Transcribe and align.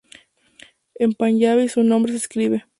En 0.95 1.13
panyabí 1.13 1.69
su 1.69 1.83
nombre 1.83 2.11
se 2.13 2.17
escribe 2.23 2.39
Surinder 2.39 2.59
ਕੌਰ. 2.63 2.67